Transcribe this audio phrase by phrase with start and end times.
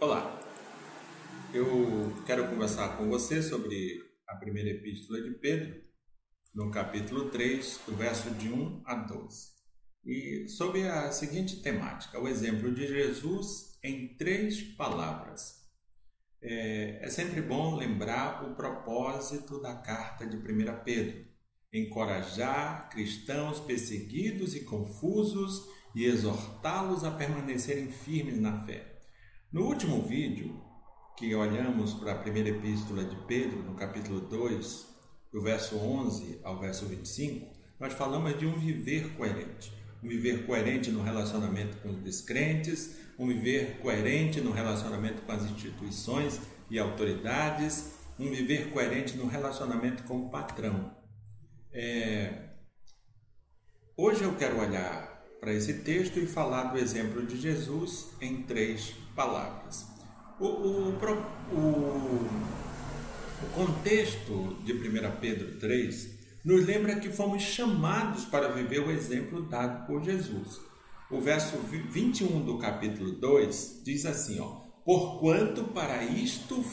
[0.00, 0.40] Olá,
[1.52, 5.78] eu quero conversar com você sobre a primeira epístola de Pedro,
[6.54, 9.48] no capítulo 3, do verso de 1 a 12,
[10.02, 15.68] e sobre a seguinte temática: o exemplo de Jesus em três palavras.
[16.40, 21.26] É, é sempre bom lembrar o propósito da carta de 1 Pedro:
[21.70, 28.89] encorajar cristãos perseguidos e confusos e exortá-los a permanecerem firmes na fé.
[29.52, 30.62] No último vídeo,
[31.16, 34.86] que olhamos para a primeira epístola de Pedro, no capítulo 2,
[35.32, 39.72] do verso 11 ao verso 25, nós falamos de um viver coerente.
[40.00, 45.42] Um viver coerente no relacionamento com os descrentes, um viver coerente no relacionamento com as
[45.42, 50.96] instituições e autoridades, um viver coerente no relacionamento com o patrão.
[51.72, 52.50] É...
[53.96, 55.09] Hoje eu quero olhar
[55.40, 59.86] para esse texto e falar do exemplo de Jesus em três palavras.
[60.38, 60.98] O, o,
[61.52, 61.56] o,
[63.42, 66.10] o contexto de 1 Pedro 3
[66.44, 70.60] nos lembra que fomos chamados para viver o exemplo dado por Jesus.
[71.10, 76.64] O verso 21 do capítulo 2 diz assim: ó, Porquanto para isto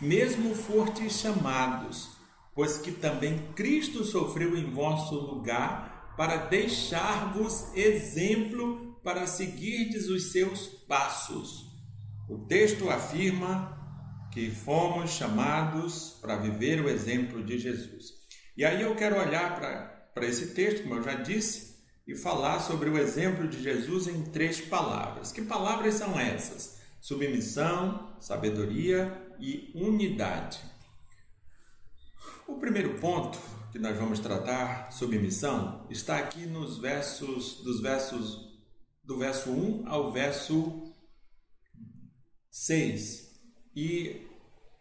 [0.00, 2.10] mesmo fortes chamados,
[2.54, 5.91] pois que também Cristo sofreu em vosso lugar
[6.22, 11.66] para deixar-vos exemplo para seguirdes os seus passos.
[12.28, 13.76] O texto afirma
[14.32, 18.12] que fomos chamados para viver o exemplo de Jesus.
[18.56, 19.58] E aí eu quero olhar
[20.14, 24.22] para esse texto, como eu já disse, e falar sobre o exemplo de Jesus em
[24.22, 25.32] três palavras.
[25.32, 26.78] Que palavras são essas?
[27.00, 30.60] Submissão, sabedoria e unidade.
[32.46, 33.40] O primeiro ponto
[33.72, 38.52] que nós vamos tratar, submissão, está aqui nos versos dos versos
[39.02, 40.92] do verso 1 ao verso
[42.50, 43.32] 6.
[43.74, 44.26] E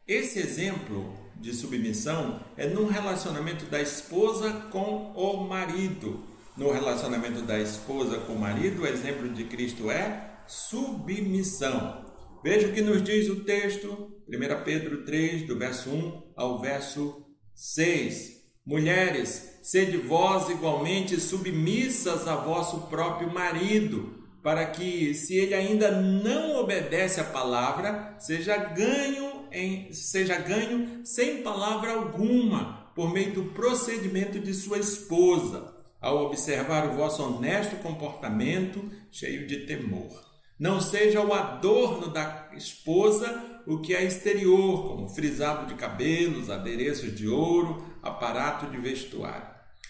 [0.06, 6.28] esse exemplo de submissão é num relacionamento da esposa com o marido.
[6.58, 12.12] No relacionamento da esposa com o marido, o exemplo de Cristo é submissão.
[12.44, 17.26] Veja o que nos diz o texto, 1 Pedro 3, do verso 1 ao verso
[17.56, 18.41] 6.
[18.66, 26.58] Mulheres, sede vós igualmente submissas a vosso próprio marido, para que, se ele ainda não
[26.58, 34.40] obedece à palavra, seja ganho em, seja ganho sem palavra alguma, por meio do procedimento
[34.40, 40.22] de sua esposa, ao observar o vosso honesto comportamento cheio de temor.
[40.60, 47.16] Não seja o adorno da esposa o que é exterior, como frisado de cabelos, adereços
[47.16, 49.48] de ouro, aparato de vestuário.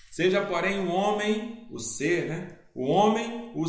[0.10, 2.58] Seja, porém, o homem, o ser, né?
[2.76, 3.66] o homem, o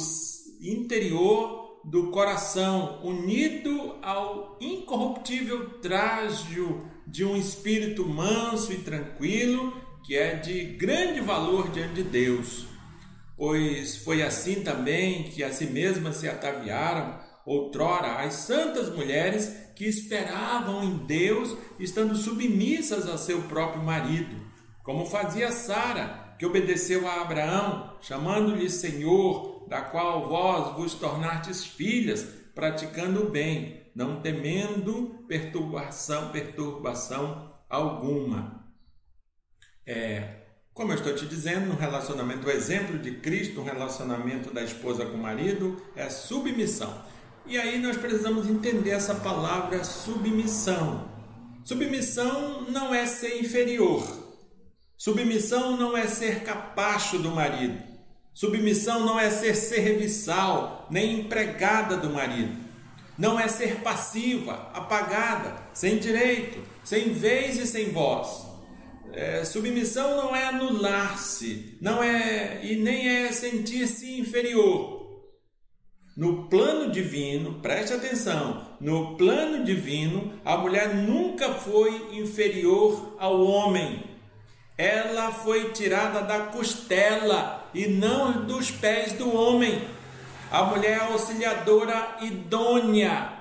[0.61, 9.73] interior do coração, unido ao incorruptível trajo de um espírito manso e tranquilo,
[10.05, 12.73] que é de grande valor diante de Deus
[13.43, 19.85] pois foi assim também que a si mesmas se ataviaram outrora as santas mulheres que
[19.85, 24.37] esperavam em Deus, estando submissas a seu próprio marido,
[24.83, 32.23] como fazia Sara, que obedeceu a Abraão, chamando-lhe Senhor, da qual vós vos tornastes filhas,
[32.55, 38.63] praticando o bem, não temendo perturbação, perturbação alguma.
[39.87, 40.43] É,
[40.75, 45.05] como eu estou te dizendo, no relacionamento, o exemplo de Cristo, no relacionamento da esposa
[45.07, 47.05] com o marido, é submissão.
[47.47, 51.11] E aí nós precisamos entender essa palavra submissão.
[51.65, 54.05] Submissão não é ser inferior.
[54.97, 57.83] Submissão não é ser capacho do marido.
[58.33, 62.57] Submissão não é ser serviçal, nem empregada do marido.
[63.19, 68.47] Não é ser passiva, apagada, sem direito, sem vez e sem voz.
[69.13, 74.92] É, submissão não é anular-se, não é e nem é sentir-se inferior.
[76.15, 84.05] No plano divino, preste atenção, no plano divino, a mulher nunca foi inferior ao homem.
[84.76, 89.82] Ela foi tirada da costela e não dos pés do homem.
[90.50, 93.32] A mulher é auxiliadora idônea,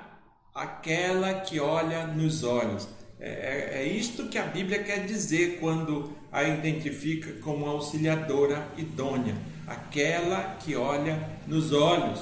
[0.55, 2.87] aquela que olha nos olhos.
[3.19, 9.35] É, é, é isto que a Bíblia quer dizer quando a identifica como auxiliadora idônea,
[9.67, 12.21] aquela que olha nos olhos.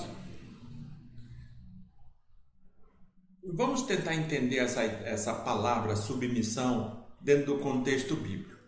[3.53, 8.59] Vamos tentar entender essa, essa palavra submissão dentro do contexto bíblico.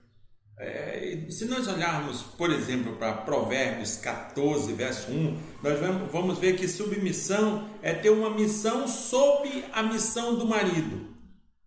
[0.58, 5.80] É, se nós olharmos, por exemplo, para Provérbios 14, verso 1, nós
[6.12, 11.10] vamos ver que submissão é ter uma missão sob a missão do marido.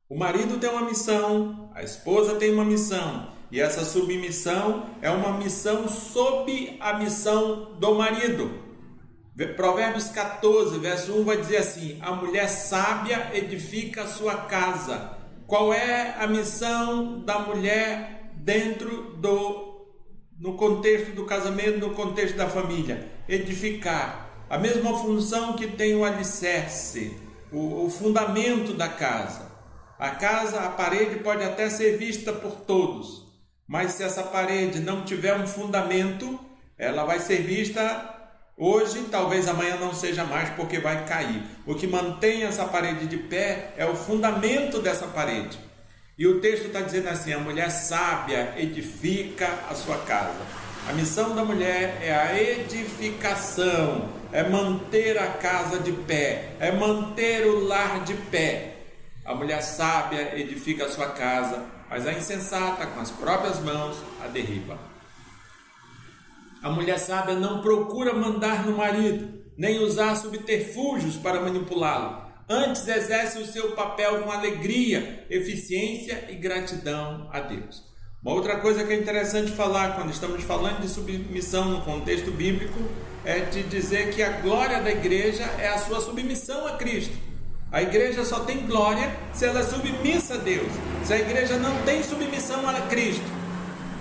[0.09, 5.39] O marido tem uma missão, a esposa tem uma missão, e essa submissão é uma
[5.39, 8.51] missão sob a missão do marido.
[9.57, 15.19] Provérbios 14, verso 1 vai dizer assim: A mulher sábia edifica a sua casa.
[15.45, 19.75] Qual é a missão da mulher dentro do
[20.39, 23.09] no contexto do casamento, no contexto da família?
[23.29, 24.31] Edificar.
[24.49, 27.17] A mesma função que tem o alicerce,
[27.51, 29.51] o, o fundamento da casa.
[29.99, 33.27] A casa, a parede pode até ser vista por todos,
[33.67, 36.39] mas se essa parede não tiver um fundamento,
[36.79, 38.14] ela vai ser vista
[38.57, 41.43] hoje, talvez amanhã não seja mais porque vai cair.
[41.67, 45.59] O que mantém essa parede de pé é o fundamento dessa parede.
[46.17, 50.41] E o texto está dizendo assim: a mulher sábia edifica a sua casa.
[50.89, 57.47] A missão da mulher é a edificação, é manter a casa de pé, é manter
[57.47, 58.75] o lar de pé.
[59.25, 64.29] A mulher sábia edifica a sua casa, mas a insensata, com as próprias mãos, a
[64.29, 64.79] derriba.
[66.65, 72.25] A mulher sábia não procura mandar no marido, nem usar subterfúgios para manipulá-lo.
[72.49, 77.85] Antes exerce o seu papel com alegria, eficiência e gratidão a Deus.
[78.23, 82.81] Uma outra coisa que é interessante falar quando estamos falando de submissão no contexto bíblico
[83.27, 87.13] é de dizer que a glória da igreja é a sua submissão a Cristo.
[87.71, 90.73] A igreja só tem glória se ela é submissa a Deus.
[91.05, 93.31] Se a igreja não tem submissão a Cristo,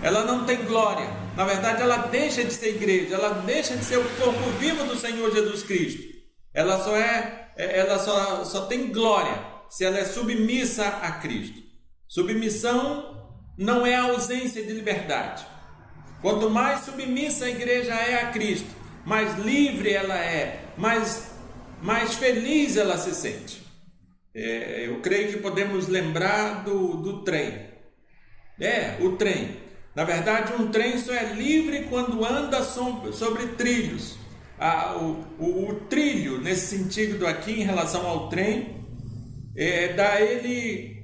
[0.01, 1.22] ela não tem glória.
[1.35, 4.95] Na verdade, ela deixa de ser igreja, ela deixa de ser o corpo vivo do
[4.95, 6.13] Senhor Jesus Cristo.
[6.53, 11.63] Ela só é, é ela só, só tem glória se ela é submissa a Cristo.
[12.07, 13.27] Submissão
[13.57, 15.43] não é ausência de liberdade.
[16.21, 18.69] Quanto mais submissa a igreja é a Cristo,
[19.03, 21.31] mais livre ela é, mais,
[21.81, 23.63] mais feliz ela se sente.
[24.35, 27.67] É, eu creio que podemos lembrar do, do trem.
[28.59, 29.62] É, o trem.
[29.95, 34.17] Na verdade, um trem só é livre quando anda sobre trilhos.
[34.59, 38.85] Ah, o, o, o, trilho, nesse sentido aqui, em relação ao trem,
[39.55, 41.03] é, dá ele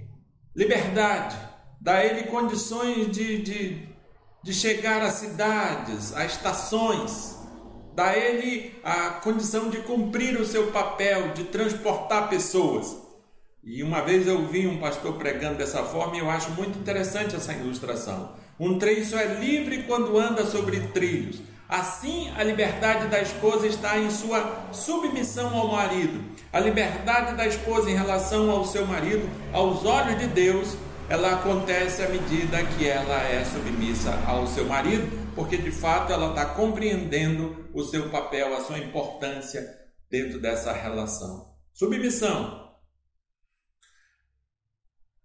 [0.56, 1.36] liberdade,
[1.80, 3.90] dá ele condições de, de,
[4.44, 7.38] de chegar às cidades, a estações,
[7.94, 12.98] dá ele a condição de cumprir o seu papel, de transportar pessoas.
[13.64, 17.36] E uma vez eu vi um pastor pregando dessa forma e eu acho muito interessante
[17.36, 18.34] essa ilustração.
[18.60, 21.42] Um trem só é livre quando anda sobre trilhos.
[21.68, 26.22] Assim, a liberdade da esposa está em sua submissão ao marido.
[26.52, 30.76] A liberdade da esposa em relação ao seu marido, aos olhos de Deus,
[31.08, 36.32] ela acontece à medida que ela é submissa ao seu marido, porque de fato ela
[36.32, 39.64] está compreendendo o seu papel, a sua importância
[40.10, 41.56] dentro dessa relação.
[41.74, 42.68] Submissão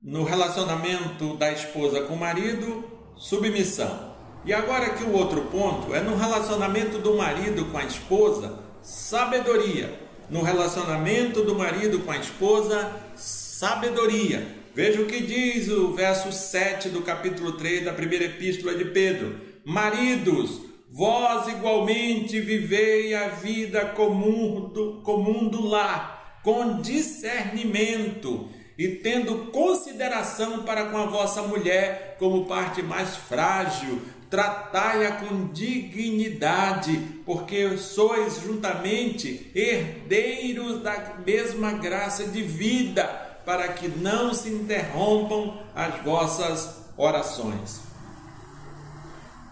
[0.00, 4.14] no relacionamento da esposa com o marido, submissão.
[4.44, 9.98] E agora que o outro ponto é no relacionamento do marido com a esposa, sabedoria.
[10.28, 14.46] No relacionamento do marido com a esposa, sabedoria.
[14.74, 19.36] Veja o que diz o verso 7 do capítulo 3 da primeira epístola de Pedro:
[19.64, 29.52] Maridos, vós igualmente vivei a vida comum do, comum do lar, com discernimento e tendo
[29.52, 38.40] consideração para com a vossa mulher como parte mais frágil, tratai-a com dignidade, porque sois
[38.40, 43.04] juntamente herdeiros da mesma graça de vida,
[43.46, 47.80] para que não se interrompam as vossas orações.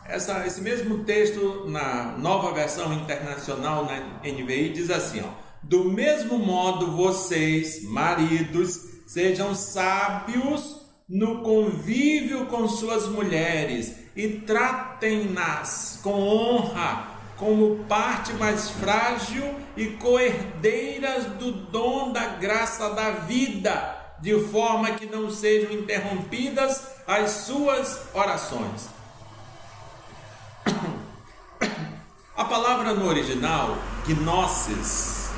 [0.05, 5.29] Essa, esse mesmo texto, na nova versão internacional, na NVI, diz assim: ó,
[5.63, 16.13] Do mesmo modo, vocês, maridos, Sejam sábios no convívio com suas mulheres e tratem-nas com
[16.13, 24.93] honra, como parte mais frágil e coerdeiras do dom da graça da vida, de forma
[24.93, 28.89] que não sejam interrompidas as suas orações.
[32.35, 35.31] A palavra no original, gnosis,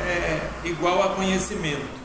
[0.00, 1.97] é igual a conhecimento.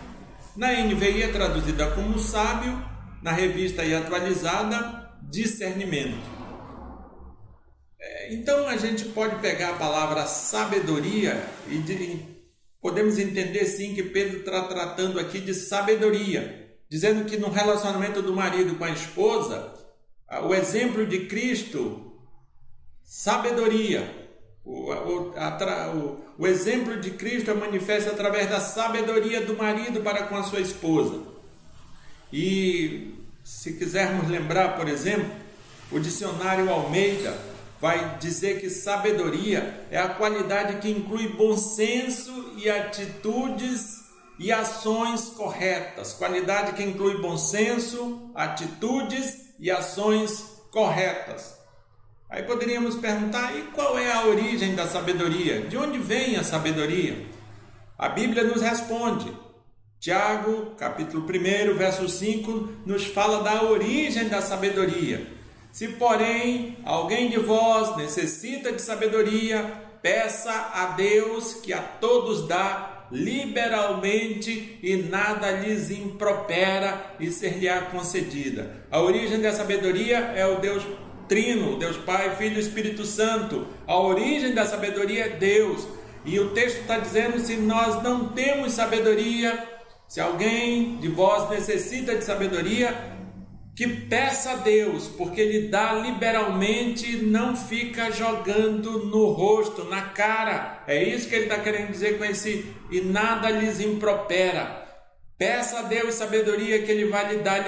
[0.55, 2.79] Na NVI é traduzida como sábio,
[3.24, 6.29] na revista e atualizada, discernimento.
[8.00, 12.19] É, então a gente pode pegar a palavra sabedoria e de,
[12.79, 18.36] podemos entender sim que Pedro está tratando aqui de sabedoria, dizendo que no relacionamento do
[18.36, 19.74] marido com a esposa,
[20.43, 22.22] o exemplo de Cristo,
[23.01, 24.22] sabedoria.
[24.63, 30.24] O, a, o, o exemplo de Cristo é manifesto através da sabedoria do marido para
[30.24, 31.22] com a sua esposa.
[32.32, 33.13] E
[33.44, 35.32] se quisermos lembrar, por exemplo,
[35.92, 37.38] o dicionário Almeida
[37.80, 44.02] vai dizer que sabedoria é a qualidade que inclui bom senso e atitudes
[44.40, 46.13] e ações corretas.
[46.13, 51.62] Qualidade que inclui bom senso, atitudes e ações corretas.
[52.34, 55.62] Aí poderíamos perguntar: e qual é a origem da sabedoria?
[55.62, 57.16] De onde vem a sabedoria?
[57.96, 59.32] A Bíblia nos responde.
[60.00, 65.28] Tiago, capítulo 1, verso 5, nos fala da origem da sabedoria.
[65.72, 69.72] Se, porém, alguém de vós necessita de sabedoria,
[70.02, 78.86] peça a Deus que a todos dá liberalmente e nada lhes impropera e ser-lhe-á concedida.
[78.90, 80.84] A origem da sabedoria é o Deus
[81.34, 83.66] Trino, Deus Pai, Filho e Espírito Santo.
[83.88, 85.88] A origem da sabedoria é Deus.
[86.24, 89.68] E o texto está dizendo: se nós não temos sabedoria,
[90.08, 92.96] se alguém de vós necessita de sabedoria,
[93.75, 100.84] que peça a Deus, porque Ele dá liberalmente, não fica jogando no rosto, na cara.
[100.86, 104.84] É isso que Ele está querendo dizer com esse e nada lhes impropera.
[105.36, 107.66] Peça a Deus sabedoria que Ele vai lhe dar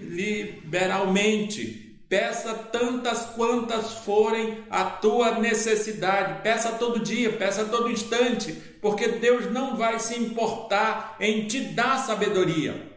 [0.00, 1.83] liberalmente.
[2.08, 6.42] Peça tantas quantas forem a tua necessidade.
[6.42, 11.98] Peça todo dia, peça todo instante, porque Deus não vai se importar em te dar
[11.98, 12.92] sabedoria.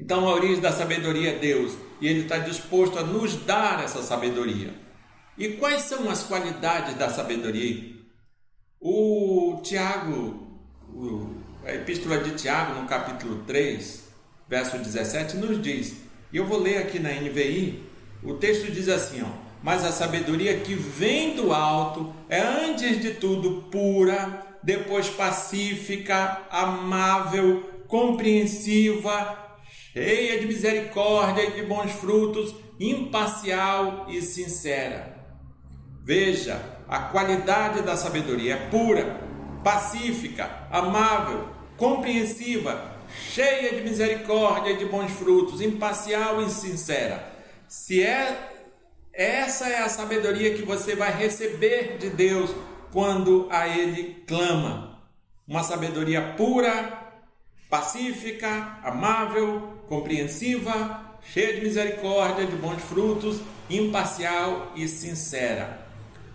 [0.00, 4.02] Então a origem da sabedoria é Deus e Ele está disposto a nos dar essa
[4.02, 4.74] sabedoria.
[5.38, 7.92] E quais são as qualidades da sabedoria?
[8.80, 10.60] O Tiago,
[11.64, 14.02] a epístola de Tiago, no capítulo 3,
[14.48, 15.94] verso 17, nos diz,
[16.32, 17.91] e eu vou ler aqui na NVI,
[18.22, 19.28] o texto diz assim: ó,
[19.62, 27.84] Mas a sabedoria que vem do alto é, antes de tudo, pura, depois pacífica, amável,
[27.88, 29.58] compreensiva,
[29.92, 35.16] cheia de misericórdia e de bons frutos, imparcial e sincera.
[36.04, 39.20] Veja, a qualidade da sabedoria é pura,
[39.62, 47.31] pacífica, amável, compreensiva, cheia de misericórdia e de bons frutos, imparcial e sincera.
[47.72, 48.50] Se é
[49.14, 52.54] essa é a sabedoria que você vai receber de Deus
[52.92, 55.00] quando a ele clama.
[55.48, 57.14] Uma sabedoria pura,
[57.70, 65.86] pacífica, amável, compreensiva, cheia de misericórdia, de bons frutos, imparcial e sincera.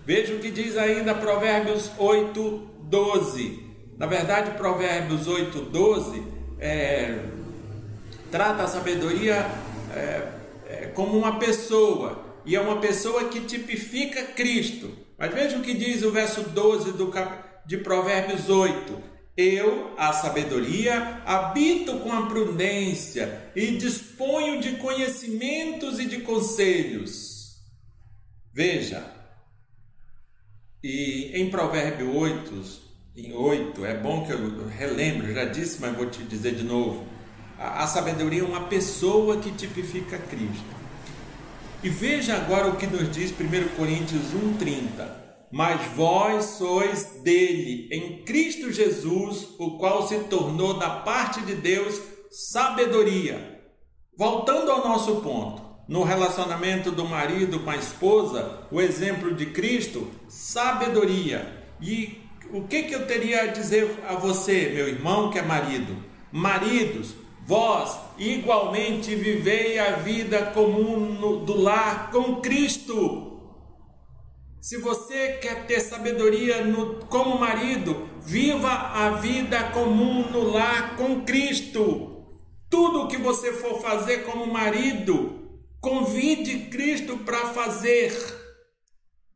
[0.07, 3.63] Veja o que diz ainda Provérbios 8, 12.
[3.95, 6.23] Na verdade, Provérbios 8, 12
[6.59, 7.19] é,
[8.31, 9.45] trata a sabedoria
[9.95, 10.36] é,
[10.97, 14.91] como uma pessoa, e é uma pessoa que tipifica Cristo.
[15.15, 17.13] Mas veja o que diz o verso 12 do,
[17.67, 26.05] de Provérbios 8 eu, a sabedoria, habito com a prudência e disponho de conhecimentos e
[26.05, 27.57] de conselhos.
[28.51, 29.05] Veja,
[30.83, 32.63] e em Provérbio 8,
[33.15, 37.05] em 8, é bom que eu relembre, já disse, mas vou te dizer de novo.
[37.59, 40.76] A, a sabedoria é uma pessoa que tipifica Cristo.
[41.83, 48.23] E veja agora o que nos diz 1 Coríntios 1,30 mas vós sois dele, em
[48.23, 53.61] Cristo Jesus, o qual se tornou da parte de Deus sabedoria.
[54.17, 60.11] Voltando ao nosso ponto, no relacionamento do marido com a esposa, o exemplo de Cristo,
[60.27, 61.63] sabedoria.
[61.79, 65.95] E o que, que eu teria a dizer a você, meu irmão que é marido?
[66.29, 67.13] Maridos,
[67.47, 73.27] vós igualmente vivei a vida comum do lar com Cristo
[74.67, 81.23] se você quer ter sabedoria no, como marido, viva a vida comum no lar com
[81.23, 82.25] Cristo.
[82.69, 88.11] Tudo o que você for fazer como marido, convide Cristo para fazer.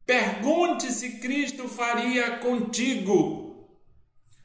[0.06, 3.70] Pergunte se Cristo faria contigo.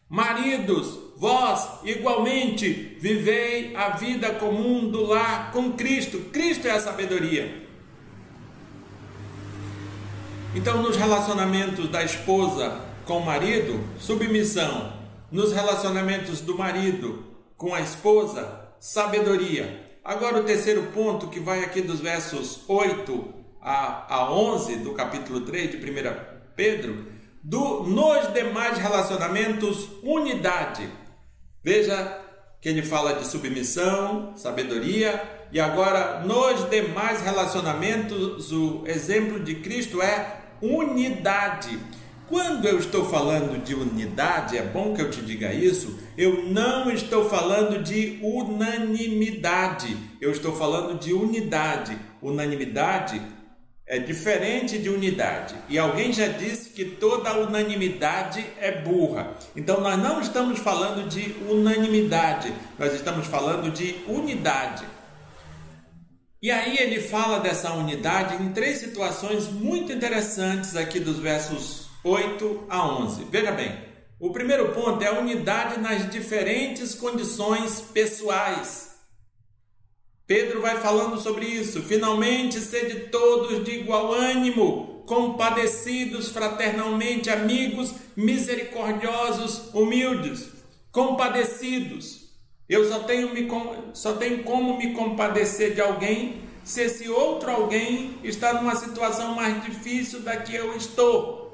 [0.09, 6.19] Maridos, vós igualmente vivei a vida comum do lar com Cristo.
[6.33, 7.67] Cristo é a sabedoria.
[10.55, 14.93] Então, nos relacionamentos da esposa com o marido, submissão.
[15.31, 17.25] Nos relacionamentos do marido
[17.57, 19.85] com a esposa, sabedoria.
[20.05, 25.41] Agora, o terceiro ponto, que vai aqui dos versos 8 a, a 11 do capítulo
[25.41, 25.81] 3 de 1
[26.55, 27.05] Pedro,
[27.43, 30.89] do, nos demais relacionamentos, unidade.
[31.67, 32.21] Veja
[32.61, 35.21] que ele fala de submissão, sabedoria,
[35.51, 41.77] e agora nos demais relacionamentos o exemplo de Cristo é unidade.
[42.29, 46.89] Quando eu estou falando de unidade, é bom que eu te diga isso, eu não
[46.89, 51.99] estou falando de unanimidade, eu estou falando de unidade.
[52.23, 53.21] Unanimidade
[53.87, 55.55] é diferente de unidade.
[55.69, 59.37] E alguém já disse que toda unanimidade é burra.
[59.55, 64.85] Então nós não estamos falando de unanimidade, nós estamos falando de unidade.
[66.43, 72.67] E aí ele fala dessa unidade em três situações muito interessantes aqui dos versos 8
[72.69, 73.25] a 11.
[73.31, 73.73] Veja bem,
[74.19, 78.86] o primeiro ponto é a unidade nas diferentes condições pessoais.
[80.27, 81.83] Pedro vai falando sobre isso.
[81.83, 90.49] Finalmente, sede todos de igual ânimo, compadecidos fraternalmente, amigos, misericordiosos, humildes,
[90.91, 92.27] compadecidos.
[92.69, 93.49] Eu só tenho, me,
[93.93, 99.63] só tenho como me compadecer de alguém se esse outro alguém está numa situação mais
[99.65, 101.47] difícil da que eu estou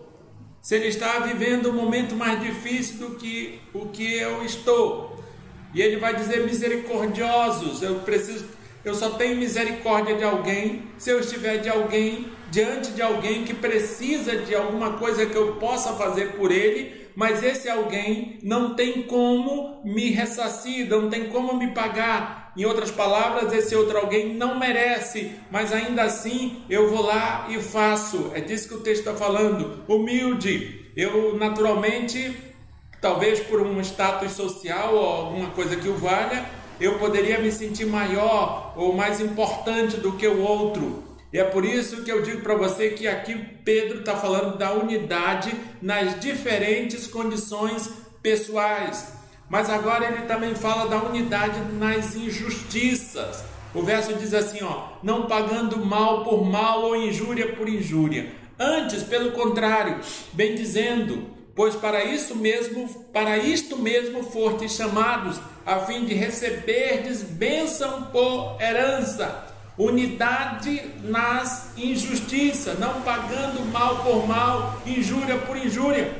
[0.62, 5.20] se ele está vivendo um momento mais difícil do que o que eu estou.
[5.74, 8.46] E ele vai dizer misericordiosos, eu preciso,
[8.84, 13.54] eu só tenho misericórdia de alguém se eu estiver de alguém diante de alguém que
[13.54, 19.02] precisa de alguma coisa que eu possa fazer por ele, mas esse alguém não tem
[19.02, 24.58] como me ressarcir, não tem como me pagar, em outras palavras, esse outro alguém não
[24.58, 28.30] merece, mas ainda assim eu vou lá e faço.
[28.34, 29.82] É disso que o texto está falando.
[29.88, 30.90] Humilde.
[30.94, 32.36] Eu, naturalmente,
[33.00, 36.44] talvez por um status social ou alguma coisa que o valha,
[36.82, 41.04] eu poderia me sentir maior ou mais importante do que o outro.
[41.32, 43.34] E é por isso que eu digo para você que aqui
[43.64, 47.88] Pedro está falando da unidade nas diferentes condições
[48.20, 49.14] pessoais.
[49.48, 53.44] Mas agora ele também fala da unidade nas injustiças.
[53.72, 58.30] O verso diz assim, ó, não pagando mal por mal ou injúria por injúria.
[58.58, 59.98] Antes, pelo contrário,
[60.32, 67.22] bem dizendo, pois para isso mesmo, para isto mesmo fostes chamados, a fim de receberdes
[67.22, 69.48] bênção por herança.
[69.78, 76.12] Unidade nas injustiças, não pagando mal por mal, injúria por injúria.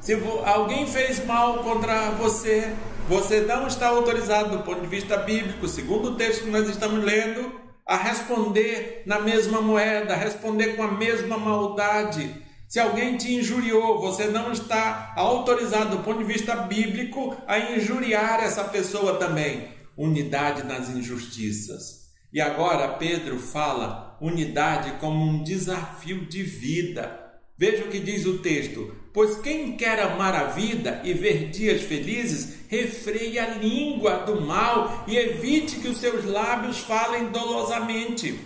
[0.00, 2.72] Se alguém fez mal contra você,
[3.08, 7.04] você não está autorizado, do ponto de vista bíblico, segundo o texto que nós estamos
[7.04, 7.52] lendo,
[7.84, 12.47] a responder na mesma moeda, a responder com a mesma maldade.
[12.68, 18.40] Se alguém te injuriou, você não está autorizado, do ponto de vista bíblico, a injuriar
[18.44, 19.68] essa pessoa também.
[19.96, 22.10] Unidade nas injustiças.
[22.30, 27.18] E agora Pedro fala unidade como um desafio de vida.
[27.56, 31.80] Veja o que diz o texto: Pois quem quer amar a vida e ver dias
[31.80, 38.38] felizes, refreie a língua do mal e evite que os seus lábios falem dolosamente.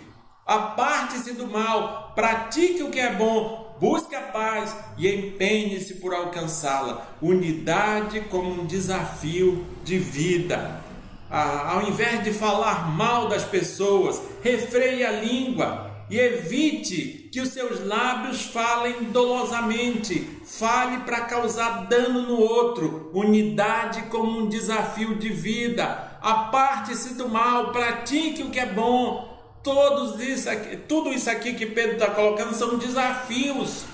[0.47, 7.05] Aparte-se do mal, pratique o que é bom, busque a paz e empenhe-se por alcançá-la.
[7.21, 10.81] Unidade como um desafio de vida.
[11.29, 17.49] Ah, ao invés de falar mal das pessoas, refreie a língua e evite que os
[17.49, 25.31] seus lábios falem dolosamente, fale para causar dano no outro, unidade como um desafio de
[25.31, 29.32] vida, aparte-se do mal, pratique o que é bom.
[29.63, 33.85] Todos isso aqui, tudo isso aqui que Pedro está colocando são desafios,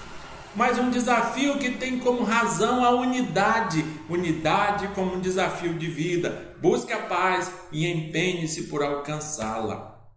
[0.55, 6.57] mas um desafio que tem como razão a unidade, unidade como um desafio de vida.
[6.61, 10.09] Busque a paz e empenhe-se por alcançá-la.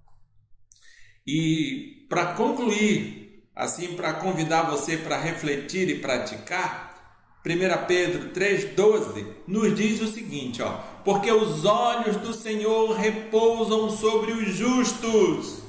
[1.28, 6.91] E para concluir, assim para convidar você para refletir e praticar,
[7.44, 10.74] 1 Pedro 3,12 nos diz o seguinte: ó,
[11.04, 15.64] porque os olhos do Senhor repousam sobre os justos,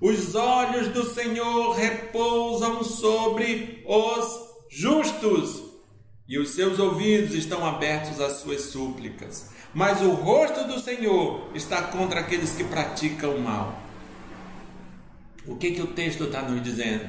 [0.00, 5.62] os olhos do Senhor repousam sobre os justos,
[6.26, 11.80] e os seus ouvidos estão abertos às suas súplicas, mas o rosto do Senhor está
[11.80, 13.80] contra aqueles que praticam o mal.
[15.46, 17.08] O que, que o texto está nos dizendo?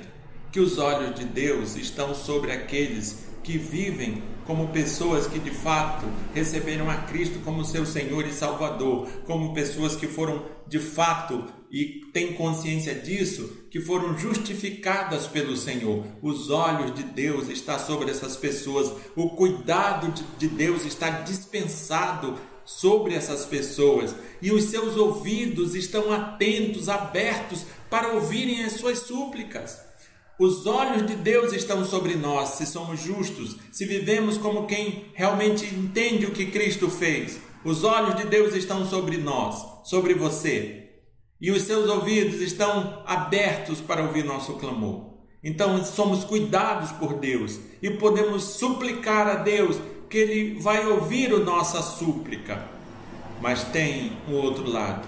[0.52, 6.06] Que os olhos de Deus estão sobre aqueles que vivem como pessoas que de fato
[6.34, 12.02] receberam a Cristo como seu Senhor e Salvador, como pessoas que foram de fato e
[12.12, 16.04] têm consciência disso, que foram justificadas pelo Senhor.
[16.22, 23.16] Os olhos de Deus estão sobre essas pessoas, o cuidado de Deus está dispensado sobre
[23.16, 29.89] essas pessoas e os seus ouvidos estão atentos, abertos para ouvirem as suas súplicas.
[30.40, 35.66] Os olhos de Deus estão sobre nós se somos justos, se vivemos como quem realmente
[35.66, 37.42] entende o que Cristo fez.
[37.66, 40.92] Os olhos de Deus estão sobre nós, sobre você,
[41.42, 45.10] e os seus ouvidos estão abertos para ouvir nosso clamor.
[45.44, 49.76] Então somos cuidados por Deus e podemos suplicar a Deus
[50.10, 52.66] que Ele vai ouvir a nossa súplica.
[53.42, 55.06] Mas tem um outro lado.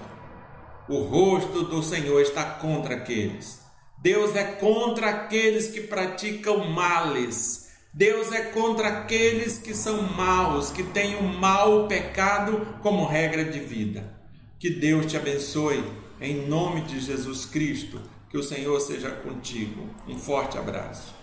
[0.90, 3.61] O rosto do Senhor está contra aqueles.
[4.02, 7.68] Deus é contra aqueles que praticam males.
[7.94, 13.44] Deus é contra aqueles que são maus, que têm o mal, o pecado como regra
[13.44, 14.12] de vida.
[14.58, 15.84] Que Deus te abençoe
[16.20, 18.00] em nome de Jesus Cristo.
[18.28, 19.88] Que o Senhor seja contigo.
[20.08, 21.21] Um forte abraço.